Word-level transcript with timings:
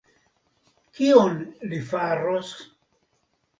Kion 0.99 1.37
li 1.73 1.83
faros? 1.93 2.57